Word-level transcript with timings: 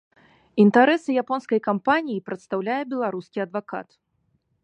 Інтарэсы 0.63 1.09
японскай 1.23 1.59
кампаніі 1.67 2.25
прадстаўляе 2.29 2.79
беларускі 2.93 3.37
адвакат. 3.49 3.87